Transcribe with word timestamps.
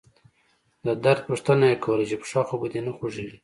د 0.85 0.87
درد 1.03 1.21
پوښتنه 1.27 1.65
يې 1.71 1.77
کوله 1.83 2.03
چې 2.09 2.15
پښه 2.21 2.41
خو 2.47 2.55
به 2.61 2.67
دې 2.73 2.81
نه 2.85 2.91
خوږيږي. 2.97 3.37